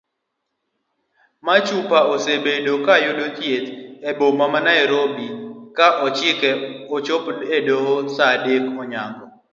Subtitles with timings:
[1.45, 3.67] Machupa osebedo kayudo thieth
[4.09, 5.27] eboma ma nairobi
[5.77, 6.49] ka ochike
[6.95, 7.23] ochop
[7.57, 9.25] edoho saa adek onyango.